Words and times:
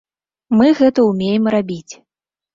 Мы 0.59 0.71
гэта 0.79 1.05
ўмеем 1.09 1.45
рабіць. 1.59 1.93